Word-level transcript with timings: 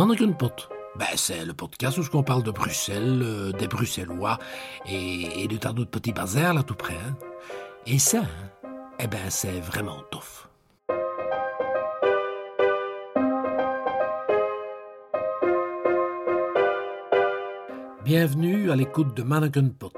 Manneken-pot. 0.00 0.70
Ben, 0.96 1.08
c'est 1.14 1.44
le 1.44 1.52
podcast 1.52 1.98
où 1.98 2.02
on 2.14 2.22
parle 2.22 2.42
de 2.42 2.50
Bruxelles, 2.50 3.20
euh, 3.22 3.52
des 3.52 3.68
Bruxellois 3.68 4.38
et, 4.86 5.42
et 5.42 5.46
de 5.46 5.58
tas 5.58 5.74
d'autres 5.74 5.90
petits 5.90 6.14
bazars 6.14 6.54
là 6.54 6.62
tout 6.62 6.74
près. 6.74 6.94
hein. 6.94 7.18
Et 7.84 7.98
ça, 7.98 8.20
hein, 8.22 8.70
eh 8.98 9.06
ben, 9.06 9.28
c'est 9.28 9.60
vraiment 9.60 9.98
tough. 10.10 10.48
Bienvenue 18.02 18.70
à 18.70 18.76
l'écoute 18.76 19.14
de 19.14 19.22
Mannequin 19.22 19.68
Pot, 19.68 19.92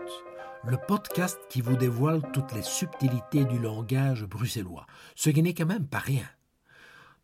le 0.65 0.79
podcast 0.89 1.39
qui 1.49 1.61
vous 1.61 1.77
dévoile 1.77 2.23
toutes 2.33 2.53
les 2.55 2.63
subtilités 2.63 3.45
du 3.45 3.61
langage 3.61 4.25
bruxellois, 4.25 4.87
ce 5.15 5.31
qui 5.31 5.45
n'est 5.45 5.55
quand 5.55 5.67
même 5.67 5.87
pas 5.87 5.99
rien. 6.01 6.25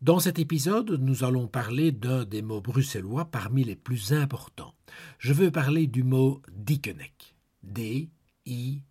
Dans 0.01 0.19
cet 0.19 0.39
épisode, 0.39 0.91
nous 0.91 1.25
allons 1.25 1.47
parler 1.47 1.91
d'un 1.91 2.23
des 2.23 2.41
mots 2.41 2.61
bruxellois 2.61 3.25
parmi 3.25 3.65
les 3.65 3.75
plus 3.75 4.13
importants. 4.13 4.73
Je 5.17 5.33
veux 5.33 5.51
parler 5.51 5.87
du 5.87 6.03
mot 6.03 6.41
dickenek. 6.53 7.35
D-I-K-K-E-N-E-K. 7.63 8.85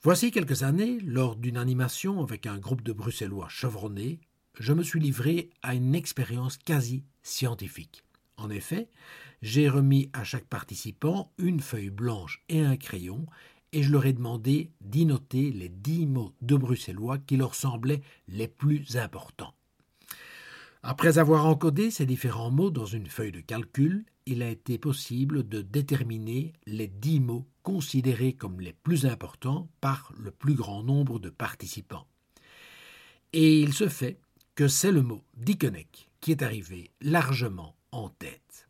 Voici 0.00 0.30
quelques 0.30 0.62
années, 0.62 0.98
lors 1.00 1.36
d'une 1.36 1.58
animation 1.58 2.22
avec 2.22 2.46
un 2.46 2.56
groupe 2.56 2.80
de 2.82 2.94
Bruxellois 2.94 3.50
chevronnés, 3.50 4.18
je 4.58 4.72
me 4.72 4.82
suis 4.82 5.00
livré 5.00 5.50
à 5.60 5.74
une 5.74 5.94
expérience 5.94 6.56
quasi 6.56 7.04
scientifique. 7.22 8.02
En 8.38 8.48
effet, 8.48 8.88
j'ai 9.42 9.68
remis 9.68 10.08
à 10.14 10.24
chaque 10.24 10.46
participant 10.46 11.32
une 11.36 11.60
feuille 11.60 11.90
blanche 11.90 12.42
et 12.48 12.62
un 12.62 12.78
crayon, 12.78 13.26
et 13.72 13.82
je 13.82 13.92
leur 13.92 14.06
ai 14.06 14.12
demandé 14.12 14.70
d'y 14.80 15.06
noter 15.06 15.50
les 15.50 15.68
dix 15.68 16.06
mots 16.06 16.34
de 16.42 16.56
bruxellois 16.56 17.18
qui 17.18 17.36
leur 17.36 17.54
semblaient 17.54 18.02
les 18.28 18.48
plus 18.48 18.96
importants. 18.96 19.54
Après 20.82 21.18
avoir 21.18 21.46
encodé 21.46 21.90
ces 21.90 22.06
différents 22.06 22.50
mots 22.50 22.70
dans 22.70 22.86
une 22.86 23.08
feuille 23.08 23.32
de 23.32 23.40
calcul, 23.40 24.04
il 24.26 24.42
a 24.42 24.48
été 24.48 24.78
possible 24.78 25.48
de 25.48 25.60
déterminer 25.60 26.52
les 26.66 26.86
dix 26.86 27.20
mots 27.20 27.46
considérés 27.62 28.32
comme 28.32 28.60
les 28.60 28.72
plus 28.72 29.06
importants 29.06 29.68
par 29.80 30.12
le 30.18 30.30
plus 30.30 30.54
grand 30.54 30.82
nombre 30.82 31.18
de 31.18 31.30
participants. 31.30 32.06
Et 33.32 33.60
il 33.60 33.74
se 33.74 33.88
fait 33.88 34.20
que 34.54 34.68
c'est 34.68 34.92
le 34.92 35.02
mot 35.02 35.22
dickenek 35.36 36.08
qui 36.20 36.30
est 36.30 36.42
arrivé 36.42 36.90
largement 37.00 37.74
en 37.92 38.08
tête. 38.08 38.68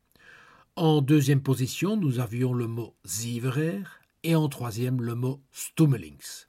En 0.77 1.00
deuxième 1.00 1.42
position, 1.42 1.96
nous 1.96 2.20
avions 2.20 2.52
le 2.52 2.66
mot 2.66 2.94
ziverer 3.05 3.80
et 4.22 4.34
en 4.34 4.48
troisième 4.48 5.02
le 5.02 5.14
mot 5.14 5.42
stummelings. 5.52 6.47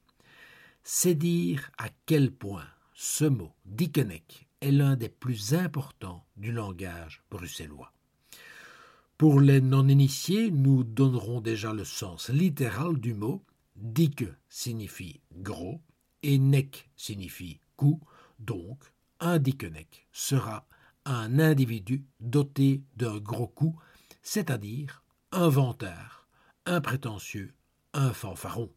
C'est 0.84 1.16
dire 1.16 1.72
à 1.78 1.90
quel 2.06 2.32
point 2.32 2.68
ce 2.94 3.26
mot 3.26 3.54
dickenek 3.66 4.48
est 4.62 4.72
l'un 4.72 4.96
des 4.96 5.10
plus 5.10 5.54
importants 5.54 6.26
du 6.36 6.52
langage 6.52 7.24
bruxellois. 7.30 7.94
Pour 9.18 9.42
les 9.42 9.62
non-initiés, 9.62 10.50
nous 10.52 10.84
donnerons 10.84 11.42
déjà 11.42 11.74
le 11.74 11.84
sens 11.84 12.30
littéral 12.30 13.00
du 13.00 13.14
mot. 13.14 13.44
Dicke 13.76 14.34
signifie 14.50 15.22
gros 15.34 15.82
et 16.24 16.38
nek 16.38 16.90
signifie 16.96 17.60
cou, 17.78 18.00
donc 18.40 18.84
un 19.20 19.40
dickenek 19.40 20.08
sera 20.12 20.68
un 21.06 21.40
individu 21.40 22.06
doté 22.20 22.84
d'un 22.96 23.18
gros 23.18 23.48
cou, 23.48 23.76
c'est-à-dire 24.22 25.04
un 25.32 25.48
vantard, 25.50 26.28
un 26.66 26.82
prétentieux, 26.82 27.54
un 27.94 28.14
fanfaron. 28.14 28.70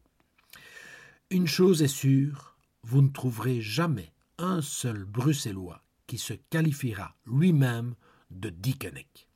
Une 1.29 1.47
chose 1.47 1.81
est 1.81 1.87
sûre, 1.87 2.57
vous 2.83 3.01
ne 3.01 3.09
trouverez 3.09 3.61
jamais 3.61 4.11
un 4.37 4.61
seul 4.61 5.05
Bruxellois 5.05 5.83
qui 6.07 6.17
se 6.17 6.33
qualifiera 6.33 7.15
lui-même 7.25 7.95
de 8.31 8.49
dickenek. 8.49 9.27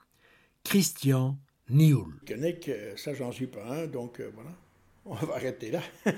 Christian 0.64 1.40
Nioul. 1.70 2.20
Dickenek, 2.22 2.70
euh, 2.70 2.96
ça 2.98 3.14
j'en 3.14 3.32
suis 3.32 3.48
pas 3.48 3.66
un, 3.66 3.88
donc 3.88 4.20
euh, 4.20 4.32
voilà. 4.34 4.52
On 5.06 5.16
va 5.16 5.36
arrêter 5.36 5.72
là. 5.72 5.82
On 6.06 6.12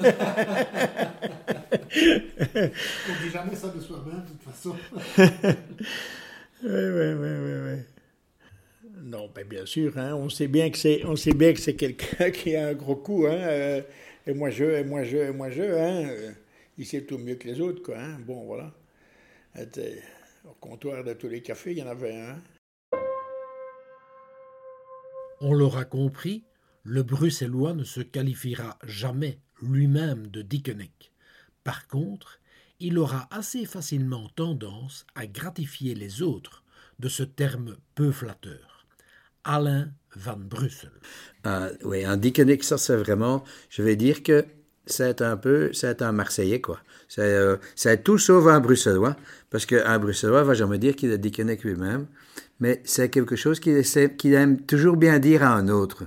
dit 3.23 3.29
jamais 3.31 3.55
ça 3.55 3.69
de 3.69 3.79
soi-même, 3.79 4.23
de 4.23 4.29
toute 4.29 4.41
façon. 4.41 4.75
Oui, 6.61 6.69
oui, 6.71 7.13
oui, 7.13 7.29
oui, 7.39 7.53
oui. 7.63 7.98
Non, 9.01 9.29
ben 9.33 9.47
bien 9.47 9.65
sûr, 9.65 9.97
hein, 9.97 10.13
on 10.15 10.29
sait 10.29 10.47
bien 10.47 10.69
que 10.69 10.77
c'est, 10.77 11.75
quelqu'un 11.75 12.31
qui 12.31 12.55
a 12.55 12.67
un 12.67 12.73
gros 12.73 12.97
coup, 12.97 13.25
hein, 13.27 13.31
euh, 13.33 13.81
et 14.27 14.33
moi 14.33 14.49
je, 14.49 14.65
et 14.65 14.83
moi 14.83 15.03
je, 15.03 15.17
et 15.17 15.31
moi 15.31 15.49
je, 15.49 15.61
hein, 15.61 16.09
euh, 16.09 16.31
il 16.77 16.85
sait 16.85 17.03
tout 17.03 17.17
mieux 17.17 17.35
que 17.35 17.47
les 17.47 17.61
autres, 17.61 17.81
quoi, 17.81 17.97
hein, 17.97 18.17
bon, 18.19 18.45
voilà. 18.45 18.73
Au 20.45 20.53
comptoir 20.59 21.03
de 21.03 21.13
tous 21.13 21.29
les 21.29 21.41
cafés, 21.41 21.71
il 21.71 21.77
y 21.77 21.83
en 21.83 21.87
avait 21.87 22.15
un. 22.15 22.41
On 25.41 25.53
l'aura 25.53 25.85
compris, 25.85 26.43
le 26.83 27.03
Bruxellois 27.03 27.73
ne 27.73 27.83
se 27.83 28.01
qualifiera 28.01 28.77
jamais 28.83 29.39
lui-même 29.61 30.27
de 30.27 30.41
dickenek. 30.41 31.13
Par 31.63 31.87
contre, 31.87 32.39
il 32.79 32.97
aura 32.97 33.27
assez 33.31 33.65
facilement 33.65 34.29
tendance 34.35 35.05
à 35.15 35.25
gratifier 35.27 35.95
les 35.95 36.21
autres 36.21 36.63
de 36.99 37.07
ce 37.09 37.23
terme 37.23 37.77
peu 37.95 38.11
flatteur. 38.11 38.78
Alain 39.49 39.89
van 40.15 40.37
Brussel. 40.37 40.91
Euh, 41.47 41.71
oui, 41.83 42.05
un 42.05 42.17
dickenik, 42.17 42.63
ça 42.63 42.77
c'est 42.77 42.95
vraiment, 42.95 43.43
je 43.69 43.81
vais 43.81 43.95
dire 43.95 44.21
que 44.21 44.45
c'est 44.85 45.21
un 45.21 45.37
peu, 45.37 45.71
c'est 45.73 46.01
un 46.01 46.11
Marseillais 46.11 46.61
quoi. 46.61 46.79
C'est, 47.07 47.21
euh, 47.21 47.57
tout 48.03 48.19
sauf 48.19 48.45
un 48.45 48.59
Bruxellois, 48.59 49.15
parce 49.49 49.65
qu'un 49.65 49.97
Bruxellois 49.97 50.43
va 50.43 50.53
jamais 50.53 50.77
dire 50.77 50.95
qu'il 50.95 51.11
est 51.11 51.17
dickenik 51.17 51.63
lui-même, 51.63 52.05
mais 52.59 52.81
c'est 52.85 53.09
quelque 53.09 53.35
chose 53.35 53.59
qu'il 53.59 54.33
aime 54.33 54.61
toujours 54.61 54.95
bien 54.95 55.17
dire 55.17 55.41
à 55.41 55.55
un 55.55 55.69
autre. 55.69 56.03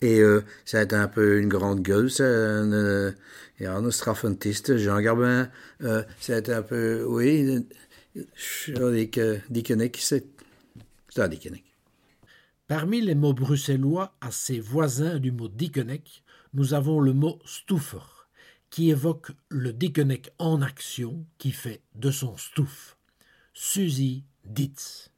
Et 0.00 0.20
euh, 0.20 0.42
c'est 0.64 0.92
un 0.92 1.08
peu 1.08 1.38
une 1.38 1.48
grande 1.48 1.82
gueule, 1.82 2.10
c'est 2.10 2.22
un, 2.22 2.72
euh, 2.72 3.12
een 3.60 3.90
straffentiste, 3.90 4.76
Jean 4.76 5.00
Garbin, 5.00 5.48
euh, 5.82 6.02
c'est 6.20 6.48
un 6.48 6.62
peu, 6.62 7.04
oui, 7.06 7.66
je 8.14 8.92
dis 8.94 9.10
que 9.10 9.38
dickenik, 9.50 9.98
c'est, 10.00 10.24
c'est 11.08 11.22
un 11.22 11.28
dickenik. 11.28 11.69
Parmi 12.70 13.00
les 13.00 13.16
mots 13.16 13.32
bruxellois 13.34 14.12
assez 14.20 14.60
voisins 14.60 15.18
du 15.18 15.32
mot 15.32 15.48
dickenek, 15.48 16.22
nous 16.54 16.72
avons 16.72 17.00
le 17.00 17.12
mot 17.12 17.40
stouffer, 17.44 17.98
qui 18.70 18.90
évoque 18.90 19.32
le 19.48 19.72
dickenek 19.72 20.30
en 20.38 20.62
action 20.62 21.26
qui 21.38 21.50
fait 21.50 21.82
de 21.96 22.12
son 22.12 22.36
stouf. 22.36 22.96
Suzy 23.54 24.22
Ditz. 24.44 25.10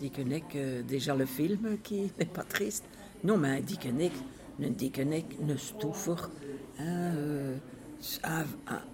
Dickenek, 0.00 0.56
euh, 0.56 0.82
déjà 0.82 1.14
le 1.14 1.26
film 1.26 1.76
qui 1.82 2.10
n'est 2.18 2.24
pas 2.24 2.44
triste. 2.44 2.86
Non, 3.24 3.36
mais 3.36 3.58
un 3.58 3.60
Dickenek, 3.60 4.12
un 4.62 4.70
Dickenek, 4.70 5.26
un 5.46 5.56
Stouffer, 5.58 6.14
un, 6.78 7.14
euh, 7.14 7.56
un, 8.24 8.46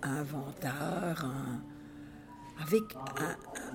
un, 0.03 0.25
un- 0.65 1.63
avec 2.61 2.83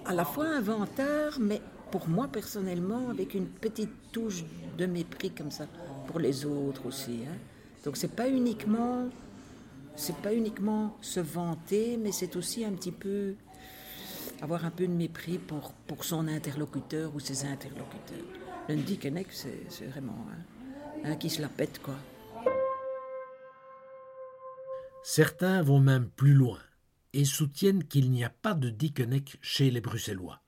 à 0.03 0.13
la 0.13 0.25
fois 0.25 0.47
un 0.49 0.59
vantard, 0.61 1.37
mais 1.39 1.61
pour 1.91 2.07
moi 2.07 2.27
personnellement, 2.27 3.09
avec 3.09 3.33
une 3.33 3.47
petite 3.47 4.11
touche 4.11 4.43
de 4.77 4.85
mépris 4.85 5.31
comme 5.31 5.51
ça, 5.51 5.65
pour 6.07 6.19
les 6.19 6.45
autres 6.45 6.85
aussi. 6.85 7.21
hein. 7.27 7.35
Donc 7.83 7.97
c'est 7.97 8.15
pas 8.15 8.29
uniquement, 8.29 9.09
c'est 9.95 10.15
pas 10.17 10.33
uniquement 10.33 10.97
se 11.01 11.19
vanter, 11.19 11.97
mais 11.97 12.11
c'est 12.11 12.35
aussi 12.35 12.65
un 12.65 12.71
petit 12.71 12.91
peu 12.91 13.35
avoir 14.41 14.65
un 14.65 14.71
peu 14.71 14.87
de 14.87 14.93
mépris 14.93 15.37
pour, 15.37 15.73
pour 15.87 16.03
son 16.03 16.27
interlocuteur 16.27 17.13
ou 17.15 17.19
ses 17.19 17.45
interlocuteurs. 17.45 18.25
Le 18.67 18.75
Dickenek, 18.75 19.27
c'est 19.31 19.85
vraiment 19.87 20.25
un, 21.03 21.15
qui 21.15 21.29
se 21.29 21.41
la 21.41 21.49
pète, 21.49 21.81
quoi. 21.81 21.95
Certains 25.03 25.63
vont 25.63 25.79
même 25.79 26.07
plus 26.09 26.33
loin 26.33 26.59
et 27.13 27.25
soutiennent 27.25 27.83
qu'il 27.83 28.11
n'y 28.11 28.23
a 28.23 28.29
pas 28.29 28.53
de 28.53 28.69
dickenek 28.69 29.39
chez 29.41 29.71
les 29.71 29.81
Bruxellois. 29.81 30.41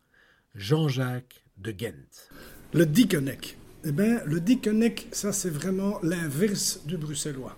Jean-Jacques 0.56 1.44
de 1.58 1.72
Ghent. 1.72 2.30
Le 2.74 2.86
dickenek. 2.86 3.58
Eh 3.86 3.92
bien, 3.92 4.22
le 4.26 4.40
dickenek, 4.40 5.08
ça 5.12 5.32
c'est 5.34 5.50
vraiment 5.50 6.00
l'inverse 6.04 6.82
du 6.86 6.98
bruxellois. 6.98 7.58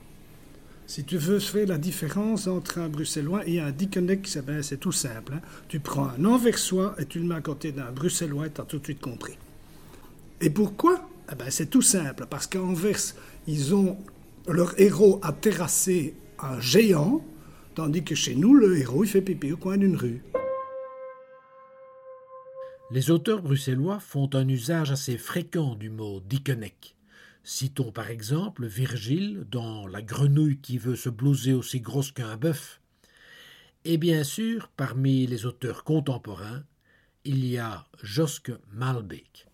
Si 0.86 1.04
tu 1.04 1.18
veux 1.18 1.40
faire 1.40 1.68
la 1.68 1.78
différence 1.78 2.48
entre 2.48 2.78
un 2.80 2.90
bruxellois 2.90 3.48
et 3.48 3.60
un 3.60 3.72
dickenek, 3.72 4.28
c'est 4.28 4.45
ben, 4.45 4.62
c'est 4.62 4.78
tout 4.78 4.92
simple. 4.92 5.34
hein. 5.34 5.42
Tu 5.68 5.80
prends 5.80 6.10
un 6.10 6.25
anversois 6.25 6.95
et 7.00 7.06
tu 7.06 7.19
le 7.19 7.25
mets 7.25 7.36
à 7.36 7.42
côté 7.42 7.72
d'un 7.72 7.92
bruxellois 7.92 8.48
et 8.48 8.51
tu 8.51 8.62
as 8.62 8.66
tout 8.66 8.80
de 8.80 8.84
suite 8.84 9.01
compris. 9.01 9.38
Et 10.42 10.50
pourquoi? 10.50 11.10
Eh 11.31 11.36
ben, 11.36 11.50
C'est 11.50 11.68
tout 11.69 11.81
simple, 11.81 12.25
parce 12.30 12.48
qu'Anvers, 12.48 13.00
ils 13.48 13.74
ont 13.74 13.98
leur 14.48 14.80
héros 14.80 15.19
a 15.24 15.31
terrassé 15.31 16.16
un 16.39 16.60
géant, 16.60 17.25
tandis 17.75 18.04
que 18.04 18.13
chez 18.13 18.36
nous, 18.36 18.54
le 18.54 18.78
héros, 18.78 19.04
il 19.06 19.10
fait 19.10 19.22
pipi 19.22 19.54
au 19.54 19.57
coin 19.57 19.78
d'une 19.78 19.96
rue. 19.96 20.22
Les 22.94 23.10
auteurs 23.10 23.42
bruxellois 23.42 24.00
font 24.00 24.30
un 24.34 24.48
usage 24.48 24.92
assez 24.92 25.18
fréquent 25.18 25.74
du 25.74 25.90
mot 25.90 26.19
dickenek. 26.19 26.95
Citons 27.44 27.92
par 27.92 28.12
exemple 28.12 28.68
Virgile 28.68 29.48
dans 29.50 29.88
La 29.88 30.04
grenouille 30.04 30.60
qui 30.60 30.78
veut 30.78 30.95
se 30.95 31.10
blouser 31.10 31.54
aussi 31.54 31.81
grosse 31.81 32.12
qu'un 32.12 32.38
bœuf. 32.38 32.81
Et 33.84 33.98
bien 33.98 34.24
sûr, 34.24 34.69
parmi 34.78 35.25
les 35.25 35.48
auteurs 35.48 35.84
contemporains, 35.84 36.66
il 37.25 37.44
y 37.44 37.57
a 37.57 37.88
Joske 38.04 38.51
Malbeek. 38.74 39.48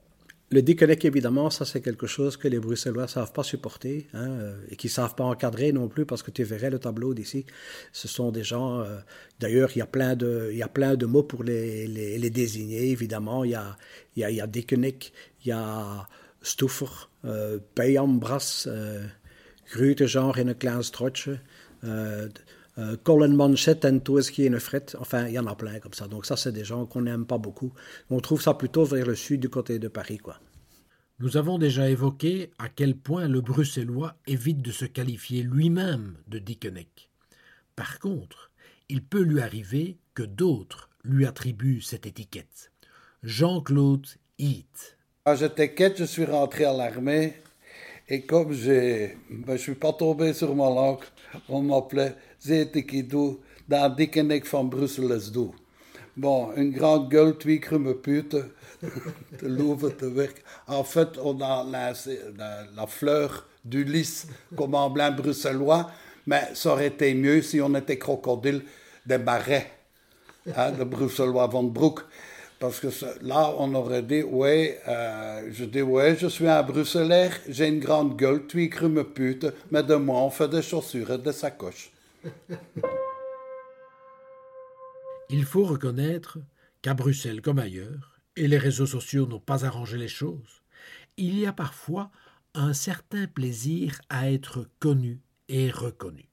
Le 0.52 0.64
déconnect, 0.64 1.06
évidemment, 1.06 1.52
ça 1.52 1.64
c'est 1.64 1.80
quelque 1.80 2.08
chose 2.08 2.36
que 2.36 2.48
les 2.48 2.60
Bruxellois 2.60 3.04
ne 3.04 3.08
savent 3.08 3.34
pas 3.34 3.44
supporter 3.44 4.08
hein, 4.14 4.30
euh, 4.30 4.56
et 4.70 4.76
qui 4.76 4.88
ne 4.88 4.92
savent 4.92 5.14
pas 5.14 5.24
encadrer 5.24 5.72
non 5.72 5.88
plus 5.88 6.08
parce 6.08 6.24
que 6.24 6.32
tu 6.32 6.44
verrais 6.44 6.72
le 6.72 6.80
tableau 6.80 7.14
d'ici. 7.14 7.46
Ce 7.94 8.08
sont 8.08 8.32
des 8.32 8.44
gens, 8.44 8.80
euh, 8.80 8.98
d'ailleurs, 9.40 9.70
il 9.76 9.80
y, 9.80 9.82
a 9.84 9.86
plein 9.86 10.16
de, 10.16 10.50
il 10.52 10.58
y 10.58 10.64
a 10.64 10.68
plein 10.68 10.96
de 10.96 11.06
mots 11.06 11.22
pour 11.22 11.44
les, 11.44 11.88
les, 11.88 12.30
désigner, 12.32 12.90
évidemment. 12.90 13.44
Il 13.44 13.52
y 13.52 13.56
a, 13.56 13.78
il 14.16 14.22
y 14.22 14.24
a, 14.24 14.32
il 14.32 14.38
y 14.38 14.42
a 14.42 14.48
déconnect, 14.48 15.14
il 15.46 15.50
y 15.50 15.52
a 15.52 16.08
stouffer, 16.42 17.10
euh, 17.26 17.60
euh, 19.78 20.08
genre 20.08 20.38
een 20.38 20.58
klein 20.58 20.82
euh, 22.80 22.96
Colin 23.04 23.36
Manchette 23.36 23.86
et 23.86 24.32
qui 24.32 24.46
est 24.46 24.60
fret. 24.60 24.86
Enfin, 24.98 25.28
il 25.28 25.34
y 25.34 25.40
en 25.40 25.48
a 25.48 25.56
plein 25.56 25.80
comme 25.80 25.94
ça. 25.94 26.08
Donc 26.08 26.26
ça, 26.26 26.38
c'est 26.38 26.54
des 26.54 26.64
gens 26.64 26.86
qu'on 26.86 27.02
n'aime 27.02 27.26
pas 27.26 27.38
beaucoup. 27.38 27.74
On 28.10 28.20
trouve 28.20 28.42
ça 28.42 28.54
plutôt 28.54 28.86
vers 28.86 29.06
le 29.06 29.16
sud 29.16 29.42
du 29.42 29.50
côté 29.50 29.80
de 29.80 29.88
Paris, 29.88 30.18
quoi. 30.18 30.40
Nous 31.20 31.36
avons 31.36 31.58
déjà 31.58 31.90
évoqué 31.90 32.52
à 32.58 32.70
quel 32.70 32.96
point 32.96 33.28
le 33.28 33.42
bruxellois 33.42 34.16
évite 34.26 34.62
de 34.62 34.72
se 34.72 34.86
qualifier 34.86 35.44
lui-même 35.44 36.16
de 36.28 36.40
Dickeneck. 36.40 37.10
Par 37.76 38.00
contre, 38.00 38.52
il 38.88 39.04
peut 39.04 39.22
lui 39.22 39.42
arriver 39.42 39.98
que 40.14 40.24
d'autres 40.24 40.90
lui 41.04 41.26
attribuent 41.26 41.82
cette 41.82 42.06
étiquette. 42.06 42.72
Jean-Claude 43.24 44.08
Heath. 44.38 44.98
Quand 45.26 45.36
j'étais 45.36 45.74
quête, 45.74 45.98
je 46.00 46.06
suis 46.06 46.24
rentré 46.24 46.64
à 46.64 46.72
l'armée 46.72 47.34
et 48.08 48.22
comme 48.22 48.54
j'ai, 48.54 49.18
ben, 49.30 49.58
je 49.58 49.62
suis 49.62 49.76
pas 49.76 49.94
tombé 49.94 50.34
sur 50.34 50.56
ma 50.56 50.70
langue, 50.70 51.04
on 51.48 51.62
m'appelait 51.62 52.16
Zetekidou 52.42 53.40
dans 53.68 53.90
Dickeneck 53.96 54.46
van 54.48 54.64
Brussel 54.64 55.20
Bon, 56.18 56.52
une 56.56 56.72
grande 56.72 57.10
gueule, 57.10 57.38
twee 57.38 57.60
krumme 57.60 57.94
pute, 57.94 58.36
de 58.82 59.48
Louvre, 59.48 59.92
werk. 60.02 60.44
En 60.68 60.84
fait, 60.84 61.18
on 61.24 61.40
a 61.40 61.64
la, 61.64 62.88
fleur 62.88 63.48
du 63.64 63.84
lys 63.84 64.28
comme 64.58 64.76
emblème 64.76 65.16
bruxellois, 65.16 65.90
mais 66.28 66.50
ça 66.54 66.74
aurait 66.74 66.88
été 66.88 67.14
mieux 67.14 67.42
si 67.42 67.62
on 67.62 67.74
était 67.76 67.98
crocodile 67.98 68.64
des 69.06 69.18
marais, 69.18 69.72
hein, 70.56 70.72
de 70.72 70.84
bruxellois 70.84 71.48
van 71.48 71.64
Broek. 71.64 72.02
Parce 72.60 72.82
que 72.82 72.88
là, 73.22 73.54
on 73.58 73.74
aurait 73.74 74.04
dit, 74.04 74.22
oui, 74.22 74.72
euh, 74.90 75.50
je 75.54 75.64
dis, 75.64 75.82
oui, 75.82 76.18
je 76.18 76.28
suis 76.28 76.48
un 76.48 76.62
Bruxellaire, 76.62 77.40
j'ai 77.48 77.68
une 77.68 77.80
grande 77.80 78.18
gueule, 78.18 78.46
twee 78.48 78.68
krumme 78.68 79.06
pute, 79.06 79.48
mais 79.72 79.84
de 79.84 79.96
moi, 79.96 80.20
on 80.20 80.30
fait 80.30 80.50
des 80.50 80.62
chaussures 80.62 81.12
et 81.12 81.18
des 81.18 81.32
sacoches. 81.32 81.90
Il 85.30 85.46
faut 85.46 85.66
reconnaître 85.66 86.40
qu'à 86.82 86.94
Bruxelles 86.94 87.42
comme 87.42 87.60
ailleurs, 87.60 88.20
et 88.36 88.48
les 88.48 88.58
réseaux 88.58 88.88
sociaux 88.88 89.28
n'ont 89.28 89.40
pas 89.40 89.66
arrangé 89.66 89.98
les 89.98 90.08
choses, 90.08 90.64
il 91.18 91.38
y 91.38 91.46
a 91.46 91.54
parfois 91.54 92.10
un 92.54 92.74
certain 92.74 93.28
plaisir 93.28 94.02
à 94.10 94.32
être 94.32 94.68
connu 94.80 95.20
et 95.50 95.70
reconnu. 95.70 96.30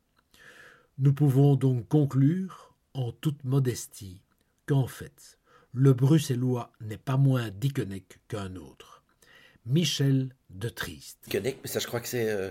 Nous 0.99 1.13
pouvons 1.13 1.57
donc 1.57 1.89
conclure, 1.89 2.75
en 2.95 3.13
toute 3.13 3.45
modestie, 3.45 4.23
qu'en 4.67 4.87
fait, 4.87 5.39
le 5.75 5.93
bruxellois 5.93 6.73
n'est 6.81 6.97
pas 6.97 7.19
moins 7.19 7.51
Dickeneck 7.51 8.21
qu'un 8.29 8.57
autre. 8.57 9.03
Michel 9.67 10.35
de 10.49 10.69
Triste. 10.69 11.19
Dickeneck, 11.25 11.59
mais 11.63 11.69
ça 11.69 11.81
je 11.81 11.87
crois 11.87 12.01
que 12.01 12.09
c'est... 12.09 12.31
Euh, 12.31 12.51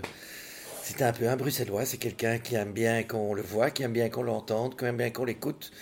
c'est 0.86 1.02
un 1.02 1.12
peu 1.12 1.28
un 1.28 1.36
bruxellois, 1.36 1.84
c'est 1.84 1.96
quelqu'un 1.96 2.38
qui 2.38 2.54
aime 2.54 2.70
bien 2.70 3.02
qu'on 3.02 3.34
le 3.34 3.42
voit, 3.42 3.72
qui 3.72 3.82
aime 3.82 3.92
bien 3.92 4.08
qu'on 4.08 4.22
l'entende, 4.22 4.78
qui 4.78 4.84
aime 4.84 4.96
bien 4.96 5.10
qu'on 5.10 5.24
l'écoute, 5.24 5.72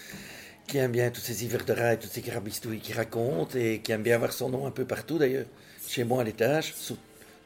qui 0.66 0.78
aime 0.78 0.92
bien 0.92 1.10
tous 1.10 1.20
ces 1.20 1.44
hivers 1.44 1.66
de 1.66 1.74
et 1.74 1.98
toutes 1.98 2.10
ces 2.10 2.22
carabistouilles 2.22 2.80
qu'il 2.80 2.96
raconte, 2.96 3.54
et 3.54 3.80
qui 3.80 3.92
aime 3.92 4.02
bien 4.02 4.14
avoir 4.14 4.32
son 4.32 4.48
nom 4.48 4.66
un 4.66 4.70
peu 4.70 4.86
partout 4.86 5.18
d'ailleurs. 5.18 5.44
Chez 5.86 6.04
moi 6.04 6.22
à 6.22 6.24
l'étage, 6.24 6.72
sous 6.74 6.96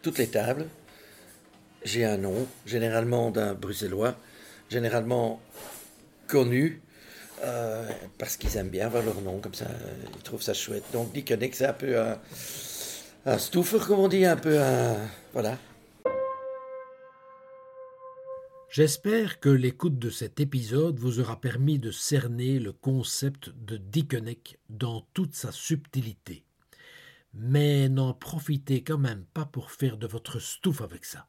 toutes 0.02 0.18
les 0.18 0.28
tables, 0.28 0.66
j'ai 1.82 2.04
un 2.04 2.16
nom, 2.16 2.46
généralement 2.64 3.32
d'un 3.32 3.54
bruxellois, 3.54 4.14
généralement 4.70 5.40
connu, 6.28 6.80
euh, 7.42 7.88
parce 8.18 8.36
qu'ils 8.36 8.56
aiment 8.56 8.68
bien 8.68 8.86
avoir 8.86 9.02
leur 9.02 9.20
nom 9.20 9.40
comme 9.40 9.54
ça, 9.54 9.66
ils 10.14 10.22
trouvent 10.22 10.42
ça 10.42 10.54
chouette. 10.54 10.84
Donc 10.92 11.12
Dickeneck, 11.12 11.56
c'est 11.56 11.66
un 11.66 11.72
peu 11.72 12.00
un, 12.00 12.20
un 13.26 13.38
stouffer, 13.38 13.78
comme 13.84 13.98
on 13.98 14.08
dit, 14.08 14.24
un 14.24 14.36
peu 14.36 14.60
un... 14.60 14.96
Voilà. 15.32 15.58
J'espère 18.70 19.40
que 19.40 19.48
l'écoute 19.48 19.98
de 19.98 20.10
cet 20.10 20.40
épisode 20.40 20.98
vous 20.98 21.20
aura 21.20 21.40
permis 21.40 21.78
de 21.78 21.90
cerner 21.90 22.58
le 22.58 22.72
concept 22.72 23.48
de 23.48 23.78
Dickeneck 23.78 24.58
dans 24.68 25.08
toute 25.14 25.34
sa 25.34 25.52
subtilité. 25.52 26.44
Mais 27.32 27.88
n'en 27.88 28.12
profitez 28.12 28.84
quand 28.84 28.98
même 28.98 29.24
pas 29.32 29.46
pour 29.46 29.70
faire 29.70 29.96
de 29.96 30.06
votre 30.06 30.38
stouffe 30.38 30.82
avec 30.82 31.06
ça. 31.06 31.28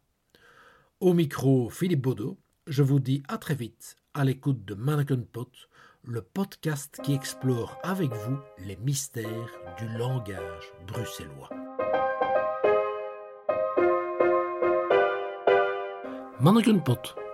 Au 1.00 1.14
micro, 1.14 1.70
Philippe 1.70 2.02
Baudot, 2.02 2.38
je 2.68 2.84
vous 2.84 3.00
dis 3.00 3.24
à 3.30 3.38
très 3.38 3.56
vite 3.56 3.96
à 4.14 4.26
l'écoute 4.26 4.66
de 4.66 4.74
Mannequin 4.74 5.22
Pot, 5.32 5.70
le 6.04 6.22
podcast 6.22 7.00
qui 7.04 7.14
explore 7.14 7.80
avec 7.84 8.12
vous 8.12 8.38
les 8.66 8.76
mystères 8.76 9.52
du 9.78 9.88
langage 9.98 10.74
bruxellois. 10.88 11.50
Mannequin 16.42 16.80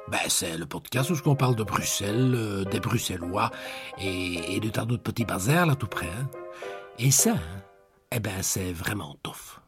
ben, 0.07 0.19
c'est 0.27 0.57
le 0.57 0.65
podcast 0.65 1.09
où 1.09 1.15
on 1.25 1.35
parle 1.35 1.55
de 1.55 1.63
Bruxelles, 1.63 2.33
euh, 2.35 2.63
des 2.63 2.79
Bruxellois 2.79 3.51
et, 3.97 4.55
et 4.55 4.59
de 4.59 4.69
tas 4.69 4.85
d'autres 4.85 5.03
petits 5.03 5.25
bazars 5.25 5.65
là 5.65 5.75
tout 5.75 5.87
près. 5.87 6.07
Hein. 6.07 6.29
Et 6.99 7.11
ça, 7.11 7.31
hein, 7.31 7.61
eh 8.11 8.19
ben, 8.19 8.41
c'est 8.41 8.71
vraiment 8.71 9.15
tough. 9.23 9.59